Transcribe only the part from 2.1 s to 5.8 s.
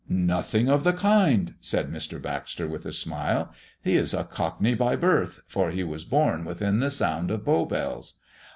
Baxter, with a smile. "He is a Cockney by birth, for